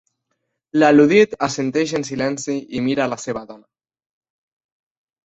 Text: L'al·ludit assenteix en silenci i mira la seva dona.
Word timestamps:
L'al·ludit 0.83 1.35
assenteix 1.47 1.93
en 1.99 2.05
silenci 2.07 2.55
i 2.79 2.81
mira 2.87 3.07
la 3.13 3.19
seva 3.25 3.45
dona. 3.51 3.65